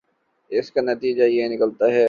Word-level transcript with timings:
اس 0.51 0.71
کا 0.71 0.81
نتیجہ 0.81 1.23
یہ 1.23 1.47
نکلتا 1.47 1.91
ہے 1.91 1.99